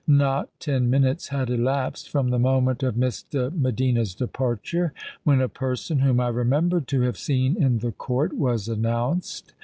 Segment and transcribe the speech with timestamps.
[0.07, 4.93] Not ten minutes had elapsed from the moment of Miss de Medina's departure,
[5.23, 9.53] when a person, whom I remembered to have seen in the court, was announced.